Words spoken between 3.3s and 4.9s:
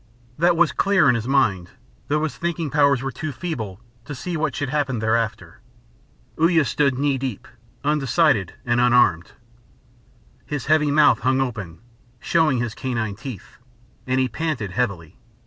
feeble to see what should